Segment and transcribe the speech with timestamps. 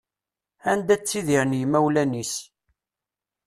[0.71, 2.33] Anda ttidiren yimawlan-is.